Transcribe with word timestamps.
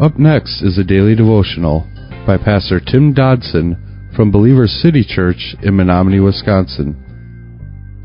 Up 0.00 0.18
next 0.18 0.62
is 0.62 0.78
a 0.78 0.84
daily 0.84 1.14
devotional 1.14 1.86
by 2.26 2.38
Pastor 2.38 2.80
Tim 2.80 3.12
Dodson 3.12 3.76
from 4.16 4.30
Believers 4.30 4.80
City 4.82 5.04
Church 5.06 5.54
in 5.62 5.76
Menominee, 5.76 6.20
Wisconsin. 6.20 6.96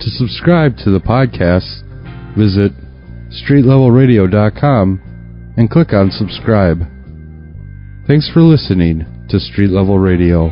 To 0.01 0.10
subscribe 0.10 0.76
to 0.83 0.92
the 0.92 0.99
podcast, 0.99 1.83
visit 2.37 2.73
streetlevelradio.com 3.31 5.53
and 5.55 5.69
click 5.69 5.94
on 5.94 6.12
subscribe. 6.12 6.79
Thanks 8.07 8.29
for 8.33 8.41
listening 8.41 9.05
to 9.29 9.39
Street 9.39 9.69
Level 9.69 9.97
Radio. 9.97 10.47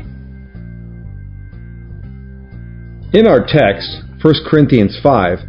In 3.11 3.27
our 3.27 3.45
text, 3.45 4.01
1 4.21 4.33
Corinthians 4.49 4.97
5, 5.03 5.39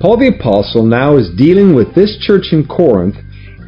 Paul 0.00 0.16
the 0.16 0.28
Apostle 0.28 0.84
now 0.84 1.16
is 1.16 1.28
dealing 1.36 1.74
with 1.74 1.96
this 1.96 2.16
church 2.20 2.52
in 2.52 2.68
Corinth 2.68 3.16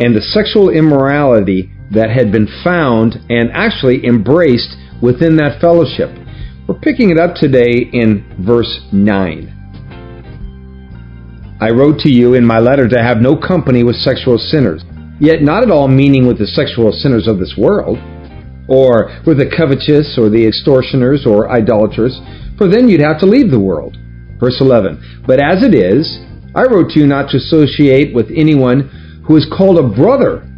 and 0.01 0.15
the 0.15 0.23
sexual 0.23 0.71
immorality 0.71 1.71
that 1.91 2.11
had 2.11 2.33
been 2.33 2.49
found 2.65 3.17
and 3.29 3.51
actually 3.53 4.07
embraced 4.07 4.77
within 5.03 5.37
that 5.37 5.61
fellowship. 5.61 6.11
We're 6.67 6.81
picking 6.81 7.11
it 7.11 7.19
up 7.19 7.35
today 7.35 7.91
in 7.93 8.25
verse 8.41 8.81
9. 8.93 9.59
I 11.61 11.71
wrote 11.71 11.99
to 12.01 12.09
you 12.09 12.35
in 12.35 12.45
my 12.45 12.59
letter 12.59 12.89
to 12.89 13.03
have 13.03 13.19
no 13.19 13.37
company 13.37 13.85
with 13.85 13.97
sexual 13.97 14.39
sinners, 14.39 14.83
yet 15.21 15.43
not 15.43 15.63
at 15.63 15.71
all 15.71 15.87
meaning 15.87 16.27
with 16.27 16.39
the 16.39 16.47
sexual 16.47 16.93
sinners 16.93 17.29
of 17.29 17.39
this 17.39 17.55
world, 17.57 17.99
or 18.69 19.11
with 19.27 19.39
the 19.39 19.53
covetous 19.55 20.17
or 20.19 20.29
the 20.31 20.47
extortioners 20.47 21.27
or 21.27 21.51
idolaters, 21.51 22.19
for 22.57 22.69
then 22.69 22.89
you'd 22.89 23.01
have 23.01 23.21
to 23.21 23.27
leave 23.27 23.51
the 23.51 23.61
world. 23.61 23.97
Verse 24.41 24.61
11. 24.61 25.23
But 25.27 25.41
as 25.41 25.63
it 25.63 25.75
is, 25.75 26.19
I 26.55 26.63
wrote 26.63 26.91
to 26.91 27.01
you 27.01 27.07
not 27.07 27.31
to 27.31 27.37
associate 27.37 28.15
with 28.15 28.31
anyone 28.35 28.91
who 29.25 29.37
is 29.37 29.47
called 29.57 29.79
a 29.79 29.89
brother 29.89 30.49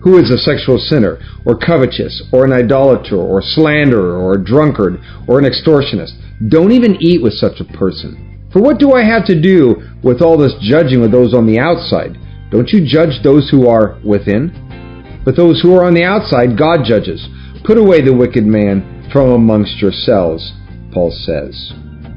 who 0.00 0.16
is 0.18 0.30
a 0.30 0.38
sexual 0.38 0.78
sinner, 0.78 1.18
or 1.44 1.56
covetous, 1.56 2.22
or 2.32 2.44
an 2.44 2.52
idolater, 2.52 3.16
or 3.16 3.42
slanderer, 3.42 4.16
or 4.16 4.34
a 4.34 4.44
drunkard, 4.44 4.98
or 5.28 5.38
an 5.38 5.44
extortionist. 5.44 6.12
Don't 6.48 6.72
even 6.72 6.96
eat 7.00 7.22
with 7.22 7.34
such 7.34 7.60
a 7.60 7.76
person. 7.76 8.48
For 8.52 8.62
what 8.62 8.78
do 8.78 8.92
I 8.92 9.04
have 9.04 9.26
to 9.26 9.40
do 9.40 9.76
with 10.02 10.22
all 10.22 10.38
this 10.38 10.54
judging 10.60 11.00
with 11.00 11.12
those 11.12 11.34
on 11.34 11.46
the 11.46 11.58
outside? 11.58 12.16
Don't 12.50 12.70
you 12.70 12.84
judge 12.84 13.22
those 13.22 13.48
who 13.50 13.68
are 13.68 14.00
within? 14.04 15.20
But 15.24 15.36
those 15.36 15.60
who 15.60 15.74
are 15.74 15.84
on 15.84 15.94
the 15.94 16.04
outside, 16.04 16.58
God 16.58 16.80
judges. 16.84 17.28
Put 17.64 17.78
away 17.78 18.00
the 18.00 18.16
wicked 18.16 18.44
man 18.44 19.08
from 19.12 19.30
amongst 19.30 19.80
yourselves, 19.82 20.52
Paul 20.92 21.10
says. 21.10 21.72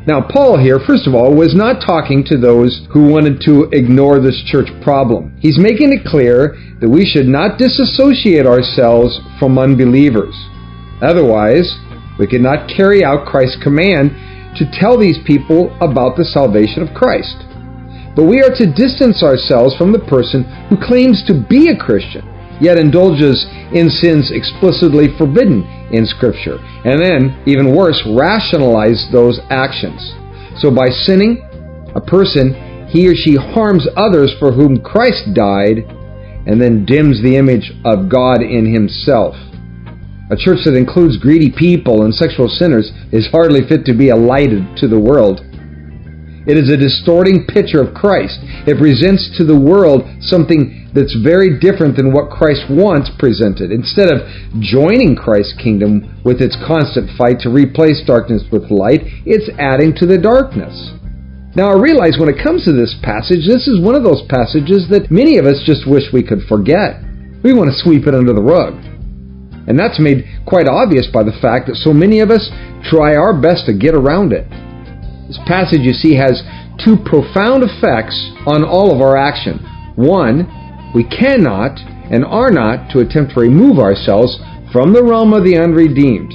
Now, 0.05 0.19
Paul 0.19 0.59
here, 0.59 0.79
first 0.85 1.07
of 1.07 1.15
all, 1.15 1.33
was 1.33 1.55
not 1.55 1.79
talking 1.79 2.25
to 2.25 2.37
those 2.37 2.85
who 2.91 3.07
wanted 3.07 3.39
to 3.47 3.69
ignore 3.71 4.19
this 4.19 4.43
church 4.45 4.67
problem. 4.83 5.37
He's 5.39 5.57
making 5.57 5.93
it 5.93 6.03
clear 6.03 6.59
that 6.81 6.89
we 6.89 7.05
should 7.05 7.27
not 7.27 7.57
disassociate 7.57 8.45
ourselves 8.45 9.17
from 9.39 9.57
unbelievers. 9.57 10.35
Otherwise, 11.01 11.71
we 12.19 12.27
could 12.27 12.41
not 12.41 12.67
carry 12.67 13.01
out 13.01 13.25
Christ's 13.25 13.63
command 13.63 14.11
to 14.59 14.69
tell 14.75 14.99
these 14.99 15.23
people 15.25 15.71
about 15.79 16.17
the 16.17 16.27
salvation 16.27 16.83
of 16.83 16.93
Christ. 16.93 17.39
But 18.13 18.27
we 18.27 18.43
are 18.43 18.51
to 18.59 18.75
distance 18.75 19.23
ourselves 19.23 19.73
from 19.79 19.93
the 19.93 20.03
person 20.03 20.43
who 20.67 20.75
claims 20.75 21.23
to 21.27 21.47
be 21.47 21.69
a 21.69 21.79
Christian, 21.79 22.27
yet 22.61 22.77
indulges 22.77 23.45
in 23.73 23.89
sins 23.89 24.31
explicitly 24.31 25.07
forbidden 25.17 25.63
in 25.91 26.05
Scripture, 26.05 26.57
and 26.85 27.01
then, 27.01 27.43
even 27.45 27.75
worse, 27.75 28.01
rationalize 28.05 29.07
those 29.11 29.39
actions. 29.49 30.13
So 30.57 30.69
by 30.69 30.89
sinning, 30.89 31.41
a 31.95 32.01
person, 32.01 32.87
he 32.89 33.07
or 33.07 33.15
she 33.15 33.35
harms 33.35 33.87
others 33.95 34.33
for 34.39 34.51
whom 34.51 34.81
Christ 34.81 35.33
died, 35.33 35.85
and 36.45 36.61
then 36.61 36.85
dims 36.85 37.21
the 37.21 37.37
image 37.37 37.71
of 37.85 38.09
God 38.09 38.41
in 38.41 38.71
himself. 38.71 39.35
A 40.31 40.35
church 40.35 40.66
that 40.66 40.75
includes 40.75 41.17
greedy 41.17 41.51
people 41.51 42.03
and 42.03 42.13
sexual 42.13 42.47
sinners 42.47 42.91
is 43.11 43.28
hardly 43.31 43.67
fit 43.67 43.85
to 43.85 43.94
be 43.94 44.09
a 44.09 44.16
light 44.16 44.49
to 44.78 44.88
the 44.88 44.99
world. 44.99 45.41
It 46.45 46.59
is 46.59 46.67
a 46.67 46.77
distorting 46.77 47.47
picture 47.47 47.79
of 47.79 47.95
Christ. 47.95 48.39
It 48.67 48.77
presents 48.77 49.31
to 49.37 49.47
the 49.47 49.57
world 49.57 50.03
something 50.19 50.91
that's 50.91 51.15
very 51.23 51.57
different 51.57 51.95
than 51.95 52.11
what 52.11 52.29
Christ 52.29 52.67
once 52.69 53.09
presented. 53.17 53.71
Instead 53.71 54.11
of 54.11 54.27
joining 54.59 55.15
Christ's 55.15 55.55
kingdom 55.57 56.21
with 56.23 56.43
its 56.43 56.59
constant 56.67 57.09
fight 57.17 57.39
to 57.41 57.49
replace 57.49 58.03
darkness 58.05 58.43
with 58.51 58.69
light, 58.69 59.07
it's 59.25 59.49
adding 59.57 59.95
to 59.97 60.05
the 60.05 60.19
darkness. 60.19 60.75
Now, 61.55 61.69
I 61.69 61.77
realize 61.77 62.17
when 62.17 62.33
it 62.33 62.41
comes 62.41 62.65
to 62.65 62.73
this 62.73 62.97
passage, 63.01 63.45
this 63.45 63.69
is 63.69 63.79
one 63.79 63.95
of 63.95 64.03
those 64.03 64.25
passages 64.27 64.89
that 64.89 65.13
many 65.13 65.37
of 65.37 65.45
us 65.45 65.61
just 65.65 65.87
wish 65.87 66.09
we 66.11 66.25
could 66.25 66.41
forget. 66.49 66.99
We 67.45 67.53
want 67.53 67.69
to 67.69 67.81
sweep 67.81 68.05
it 68.09 68.17
under 68.17 68.33
the 68.33 68.41
rug. 68.41 68.73
And 69.69 69.79
that's 69.79 69.99
made 69.99 70.25
quite 70.45 70.67
obvious 70.67 71.07
by 71.07 71.23
the 71.23 71.37
fact 71.39 71.67
that 71.67 71.79
so 71.79 71.93
many 71.93 72.19
of 72.19 72.31
us 72.31 72.49
try 72.89 73.15
our 73.15 73.31
best 73.31 73.65
to 73.67 73.73
get 73.73 73.95
around 73.95 74.33
it. 74.33 74.49
This 75.28 75.39
passage, 75.47 75.81
you 75.81 75.94
see, 75.94 76.16
has 76.16 76.44
two 76.84 76.97
profound 76.97 77.63
effects 77.63 78.17
on 78.45 78.63
all 78.63 78.94
of 78.94 79.01
our 79.01 79.16
action. 79.16 79.59
One, 79.95 80.47
we 80.94 81.03
cannot 81.03 81.79
and 82.11 82.25
are 82.25 82.51
not 82.51 82.91
to 82.91 83.00
attempt 83.00 83.34
to 83.34 83.41
remove 83.41 83.79
ourselves 83.79 84.38
from 84.72 84.94
the 84.94 85.03
realm 85.03 85.34
of 85.34 85.44
the 85.44 85.57
unredeemed. 85.57 86.34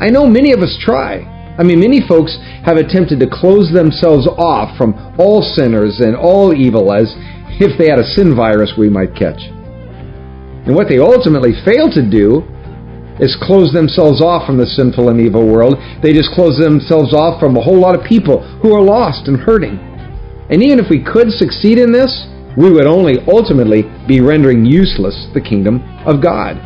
I 0.00 0.10
know 0.10 0.26
many 0.26 0.52
of 0.52 0.60
us 0.60 0.76
try. 0.80 1.22
I 1.58 1.62
mean, 1.62 1.78
many 1.78 2.00
folks 2.06 2.36
have 2.66 2.76
attempted 2.76 3.20
to 3.20 3.30
close 3.30 3.70
themselves 3.70 4.26
off 4.26 4.76
from 4.76 5.14
all 5.18 5.42
sinners 5.42 6.00
and 6.00 6.16
all 6.16 6.52
evil 6.52 6.92
as 6.92 7.14
if 7.60 7.78
they 7.78 7.88
had 7.88 8.00
a 8.00 8.10
sin 8.18 8.34
virus 8.34 8.74
we 8.76 8.90
might 8.90 9.14
catch. 9.14 9.38
And 10.66 10.74
what 10.74 10.88
they 10.88 10.98
ultimately 10.98 11.52
fail 11.64 11.92
to 11.92 12.02
do 12.02 12.42
is 13.20 13.36
close 13.42 13.72
themselves 13.72 14.20
off 14.20 14.46
from 14.46 14.58
the 14.58 14.66
sinful 14.66 15.08
and 15.08 15.20
evil 15.20 15.46
world. 15.46 15.76
They 16.02 16.12
just 16.12 16.32
close 16.34 16.58
themselves 16.58 17.14
off 17.14 17.38
from 17.38 17.56
a 17.56 17.62
whole 17.62 17.78
lot 17.78 17.98
of 17.98 18.04
people 18.04 18.42
who 18.58 18.74
are 18.74 18.82
lost 18.82 19.28
and 19.28 19.38
hurting. 19.38 19.78
And 20.50 20.62
even 20.62 20.78
if 20.78 20.90
we 20.90 21.02
could 21.02 21.30
succeed 21.30 21.78
in 21.78 21.92
this, 21.92 22.26
we 22.56 22.70
would 22.70 22.86
only 22.86 23.18
ultimately 23.26 23.82
be 24.06 24.20
rendering 24.20 24.64
useless 24.64 25.26
the 25.34 25.40
kingdom 25.40 25.82
of 26.06 26.22
God. 26.22 26.56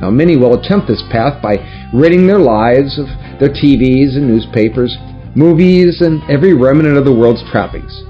Now, 0.00 0.10
many 0.10 0.36
will 0.36 0.58
attempt 0.58 0.86
this 0.86 1.02
path 1.10 1.42
by 1.42 1.56
ridding 1.94 2.26
their 2.26 2.38
lives 2.38 2.98
of 2.98 3.06
their 3.40 3.48
TVs 3.48 4.16
and 4.16 4.28
newspapers, 4.28 4.96
movies, 5.34 6.00
and 6.00 6.22
every 6.28 6.52
remnant 6.52 6.98
of 6.98 7.04
the 7.04 7.14
world's 7.14 7.42
trappings. 7.50 8.04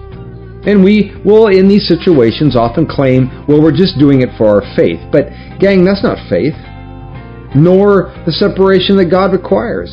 And 0.67 0.83
we 0.83 1.13
will, 1.25 1.49
in 1.49 1.69
these 1.69 1.87
situations, 1.87 2.57
often 2.57 2.87
claim, 2.87 3.45
well, 3.47 3.61
we're 3.61 3.77
just 3.77 3.99
doing 3.99 4.23
it 4.23 4.31
for 4.39 4.49
our 4.49 4.63
faith. 4.75 5.01
But, 5.13 5.29
gang, 5.61 5.85
that's 5.85 6.03
not 6.03 6.17
faith, 6.31 6.57
nor 7.55 8.13
the 8.25 8.33
separation 8.33 8.97
that 8.97 9.11
God 9.11 9.33
requires. 9.33 9.93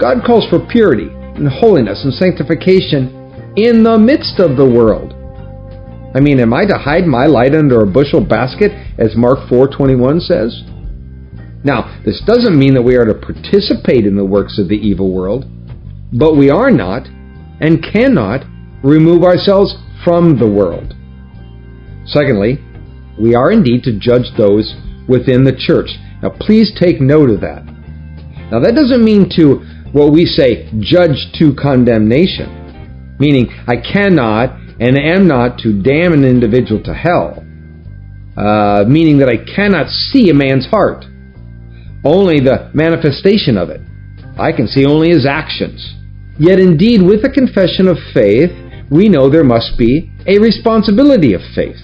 God 0.00 0.26
calls 0.26 0.48
for 0.50 0.58
purity 0.66 1.08
and 1.08 1.48
holiness 1.48 2.02
and 2.04 2.12
sanctification 2.12 3.54
in 3.56 3.82
the 3.82 3.96
midst 3.98 4.40
of 4.40 4.56
the 4.56 4.68
world. 4.68 5.14
I 6.14 6.20
mean, 6.20 6.40
am 6.40 6.52
I 6.52 6.64
to 6.64 6.78
hide 6.78 7.06
my 7.06 7.26
light 7.26 7.54
under 7.54 7.82
a 7.82 7.86
bushel 7.86 8.24
basket, 8.24 8.72
as 8.98 9.16
Mark 9.16 9.48
4:21 9.48 10.20
says? 10.20 10.62
Now, 11.62 12.00
this 12.04 12.22
doesn't 12.26 12.58
mean 12.58 12.74
that 12.74 12.82
we 12.82 12.96
are 12.96 13.04
to 13.04 13.14
participate 13.14 14.06
in 14.06 14.16
the 14.16 14.24
works 14.24 14.58
of 14.58 14.68
the 14.68 14.76
evil 14.76 15.12
world, 15.12 15.44
but 16.12 16.36
we 16.36 16.50
are 16.50 16.70
not 16.70 17.06
and 17.60 17.82
cannot 17.82 18.44
remove 18.82 19.22
ourselves 19.22 19.76
from 20.04 20.38
the 20.38 20.48
world. 20.48 20.94
Secondly, 22.06 22.58
we 23.18 23.34
are 23.34 23.50
indeed 23.50 23.82
to 23.84 23.98
judge 23.98 24.30
those 24.36 24.74
within 25.08 25.44
the 25.44 25.56
church. 25.56 25.90
Now, 26.22 26.30
please 26.30 26.72
take 26.78 27.00
note 27.00 27.30
of 27.30 27.40
that. 27.40 27.64
Now, 28.50 28.60
that 28.60 28.74
doesn't 28.74 29.04
mean 29.04 29.28
to, 29.36 29.64
what 29.92 30.12
we 30.12 30.24
say, 30.24 30.70
judge 30.78 31.32
to 31.38 31.54
condemnation, 31.54 33.16
meaning 33.18 33.48
I 33.66 33.76
cannot 33.76 34.58
and 34.78 34.98
am 34.98 35.26
not 35.26 35.58
to 35.58 35.82
damn 35.82 36.12
an 36.12 36.24
individual 36.24 36.82
to 36.84 36.94
hell, 36.94 37.42
uh, 38.36 38.84
meaning 38.86 39.18
that 39.18 39.28
I 39.28 39.38
cannot 39.54 39.88
see 39.88 40.30
a 40.30 40.34
man's 40.34 40.66
heart, 40.66 41.04
only 42.04 42.40
the 42.40 42.70
manifestation 42.74 43.56
of 43.56 43.70
it. 43.70 43.80
I 44.38 44.52
can 44.52 44.68
see 44.68 44.84
only 44.84 45.08
his 45.08 45.26
actions. 45.26 45.94
Yet, 46.38 46.60
indeed, 46.60 47.00
with 47.00 47.24
a 47.24 47.30
confession 47.30 47.88
of 47.88 47.96
faith, 48.12 48.52
we 48.90 49.08
know 49.08 49.28
there 49.28 49.44
must 49.44 49.78
be 49.78 50.10
a 50.26 50.38
responsibility 50.38 51.34
of 51.34 51.40
faith. 51.54 51.80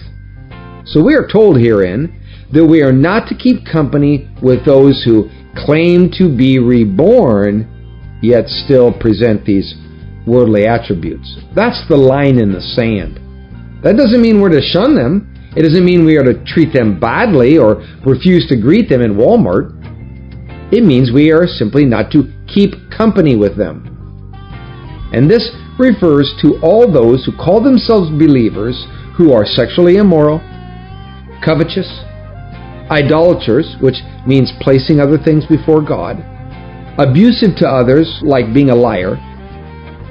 So 0.84 1.02
we 1.02 1.14
are 1.14 1.26
told 1.26 1.60
herein 1.60 2.20
that 2.52 2.66
we 2.66 2.82
are 2.82 2.92
not 2.92 3.28
to 3.28 3.34
keep 3.34 3.64
company 3.64 4.28
with 4.42 4.64
those 4.64 5.02
who 5.04 5.30
claim 5.56 6.10
to 6.18 6.34
be 6.34 6.58
reborn, 6.58 7.68
yet 8.22 8.46
still 8.46 8.92
present 8.92 9.44
these 9.44 9.74
worldly 10.26 10.66
attributes. 10.66 11.38
That's 11.54 11.82
the 11.88 11.96
line 11.96 12.38
in 12.38 12.52
the 12.52 12.60
sand. 12.60 13.18
That 13.82 13.96
doesn't 13.96 14.22
mean 14.22 14.40
we're 14.40 14.50
to 14.50 14.62
shun 14.62 14.94
them. 14.94 15.28
It 15.56 15.62
doesn't 15.62 15.84
mean 15.84 16.04
we 16.04 16.16
are 16.16 16.24
to 16.24 16.44
treat 16.44 16.72
them 16.72 17.00
badly 17.00 17.58
or 17.58 17.82
refuse 18.06 18.46
to 18.48 18.56
greet 18.60 18.88
them 18.88 19.02
in 19.02 19.14
Walmart. 19.14 19.78
It 20.72 20.84
means 20.84 21.10
we 21.12 21.32
are 21.32 21.46
simply 21.46 21.84
not 21.84 22.10
to 22.12 22.32
keep 22.46 22.72
company 22.96 23.36
with 23.36 23.56
them. 23.56 23.88
And 25.12 25.30
this 25.30 25.50
refers 25.82 26.32
to 26.40 26.58
all 26.62 26.86
those 26.86 27.26
who 27.26 27.36
call 27.36 27.60
themselves 27.62 28.08
believers 28.10 28.86
who 29.18 29.32
are 29.32 29.44
sexually 29.44 29.96
immoral, 29.96 30.38
covetous, 31.44 31.90
idolaters, 32.90 33.76
which 33.80 33.98
means 34.26 34.52
placing 34.60 35.00
other 35.00 35.18
things 35.18 35.44
before 35.46 35.82
God, 35.82 36.22
abusive 36.98 37.56
to 37.58 37.66
others, 37.66 38.20
like 38.22 38.54
being 38.54 38.70
a 38.70 38.74
liar, 38.74 39.18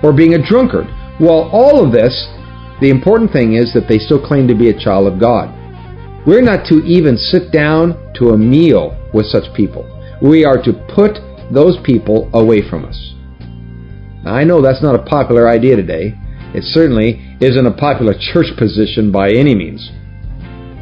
or 0.03 0.11
being 0.11 0.33
a 0.33 0.45
drunkard. 0.45 0.87
While 1.19 1.49
all 1.53 1.83
of 1.83 1.93
this, 1.93 2.13
the 2.81 2.89
important 2.89 3.31
thing 3.31 3.53
is 3.53 3.73
that 3.73 3.87
they 3.87 3.99
still 3.99 4.19
claim 4.19 4.47
to 4.47 4.55
be 4.55 4.69
a 4.69 4.79
child 4.79 5.07
of 5.07 5.19
God. 5.19 5.55
We're 6.25 6.41
not 6.41 6.65
to 6.67 6.83
even 6.83 7.17
sit 7.17 7.51
down 7.51 8.13
to 8.15 8.29
a 8.29 8.37
meal 8.37 8.97
with 9.13 9.25
such 9.27 9.53
people. 9.55 9.85
We 10.21 10.45
are 10.45 10.61
to 10.63 10.73
put 10.93 11.17
those 11.51 11.77
people 11.83 12.29
away 12.33 12.61
from 12.67 12.85
us. 12.85 13.13
Now, 14.23 14.35
I 14.35 14.43
know 14.43 14.61
that's 14.61 14.83
not 14.83 14.95
a 14.95 15.03
popular 15.03 15.49
idea 15.49 15.75
today. 15.75 16.13
It 16.53 16.63
certainly 16.63 17.37
isn't 17.39 17.65
a 17.65 17.73
popular 17.73 18.13
church 18.13 18.47
position 18.57 19.11
by 19.11 19.31
any 19.31 19.55
means. 19.55 19.89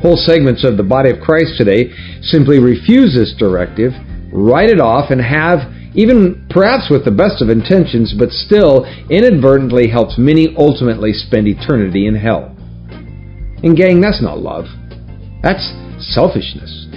Whole 0.02 0.18
segments 0.18 0.64
of 0.64 0.78
the 0.78 0.84
body 0.84 1.12
of 1.12 1.20
Christ 1.20 1.58
today 1.58 1.92
simply 2.22 2.60
refuse 2.60 3.14
this 3.14 3.36
directive, 3.38 3.92
write 4.32 4.70
it 4.70 4.80
off, 4.80 5.12
and 5.12 5.22
have, 5.22 5.60
even 5.94 6.48
perhaps 6.50 6.90
with 6.90 7.04
the 7.06 7.12
best 7.12 7.42
of 7.42 7.50
intentions, 7.50 8.14
but 8.18 8.30
still 8.32 8.86
inadvertently 9.10 9.90
helps 9.90 10.18
many 10.18 10.56
ultimately 10.58 11.12
spend 11.14 11.48
eternity 11.48 12.08
in 12.08 12.16
hell. 12.16 12.56
And, 13.62 13.76
gang, 13.76 14.00
that's 14.00 14.22
not 14.22 14.40
love. 14.40 14.66
That's 15.44 15.64
selfishness. 16.00 16.88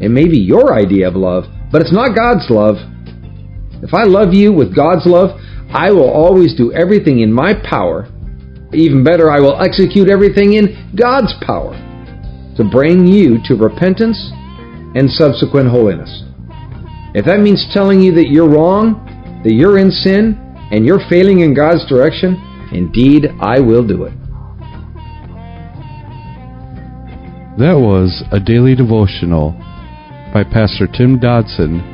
It 0.00 0.10
may 0.10 0.26
be 0.26 0.38
your 0.38 0.74
idea 0.74 1.08
of 1.08 1.16
love, 1.16 1.44
but 1.70 1.82
it's 1.82 1.92
not 1.92 2.14
God's 2.14 2.48
love. 2.48 2.76
If 3.84 3.92
I 3.92 4.04
love 4.04 4.32
you 4.32 4.50
with 4.50 4.74
God's 4.74 5.04
love, 5.04 5.38
I 5.68 5.90
will 5.90 6.08
always 6.08 6.56
do 6.56 6.72
everything 6.72 7.20
in 7.20 7.30
my 7.30 7.52
power. 7.68 8.08
Even 8.72 9.04
better, 9.04 9.30
I 9.30 9.40
will 9.40 9.60
execute 9.60 10.08
everything 10.08 10.54
in 10.54 10.90
God's 10.96 11.34
power 11.44 11.76
to 12.56 12.64
bring 12.64 13.06
you 13.06 13.36
to 13.44 13.54
repentance 13.54 14.16
and 14.96 15.10
subsequent 15.10 15.68
holiness. 15.68 16.24
If 17.14 17.26
that 17.26 17.40
means 17.40 17.68
telling 17.74 18.00
you 18.00 18.14
that 18.14 18.30
you're 18.30 18.48
wrong, 18.48 19.04
that 19.44 19.52
you're 19.52 19.78
in 19.78 19.90
sin, 19.90 20.40
and 20.72 20.86
you're 20.86 21.06
failing 21.10 21.40
in 21.40 21.52
God's 21.52 21.86
direction, 21.86 22.40
indeed 22.72 23.26
I 23.38 23.60
will 23.60 23.86
do 23.86 24.04
it. 24.04 24.14
That 27.58 27.76
was 27.78 28.24
a 28.32 28.40
daily 28.40 28.74
devotional 28.74 29.52
by 30.32 30.42
Pastor 30.42 30.88
Tim 30.90 31.20
Dodson 31.20 31.93